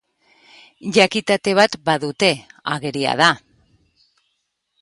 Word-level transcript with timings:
Jakitate 0.95 1.53
bat 1.59 1.77
badute, 1.91 2.31
ageri 2.77 3.07
da. 3.23 3.31